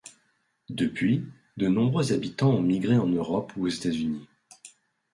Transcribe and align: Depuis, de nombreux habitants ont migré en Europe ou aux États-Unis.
Depuis, 0.71 1.23
de 1.57 1.67
nombreux 1.67 2.11
habitants 2.11 2.49
ont 2.55 2.63
migré 2.63 2.97
en 2.97 3.05
Europe 3.05 3.53
ou 3.55 3.65
aux 3.67 3.69
États-Unis. 3.69 4.27